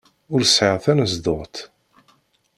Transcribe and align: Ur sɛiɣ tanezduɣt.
Ur 0.33 0.41
sɛiɣ 0.45 0.75
tanezduɣt. 0.83 1.55